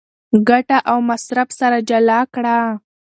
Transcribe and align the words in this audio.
ګټه 0.49 0.77
او 0.91 0.97
مصرف 1.09 1.49
سره 1.59 1.77
جلا 1.89 2.19
کړه. 2.33 2.57